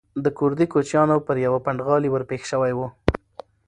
[0.23, 2.79] د کوردي کوچیانو پر یوه پنډغالي ورپېښ شوی و.